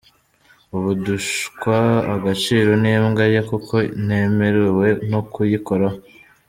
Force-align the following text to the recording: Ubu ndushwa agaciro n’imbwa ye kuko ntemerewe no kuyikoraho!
Ubu 0.75 0.89
ndushwa 0.99 1.77
agaciro 2.15 2.71
n’imbwa 2.83 3.25
ye 3.33 3.41
kuko 3.49 3.75
ntemerewe 4.05 4.87
no 5.11 5.21
kuyikoraho! 5.31 5.97